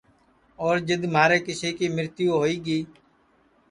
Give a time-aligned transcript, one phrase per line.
[0.63, 2.79] اور جِدؔ مہارے کیسی کی مرتیو ہوئی گی